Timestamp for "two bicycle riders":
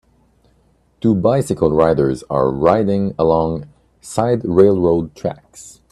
0.99-2.23